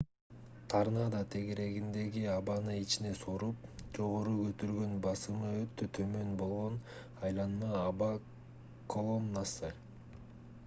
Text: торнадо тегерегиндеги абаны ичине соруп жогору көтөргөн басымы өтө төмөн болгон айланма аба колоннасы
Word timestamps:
торнадо 0.73 1.17
тегерегиндеги 1.33 2.21
абаны 2.35 2.77
ичине 2.83 3.09
соруп 3.17 3.67
жогору 3.97 4.31
көтөргөн 4.37 4.95
басымы 5.03 5.51
өтө 5.59 5.87
төмөн 5.97 6.31
болгон 6.39 6.79
айланма 7.29 7.69
аба 7.83 8.07
колоннасы 8.95 9.71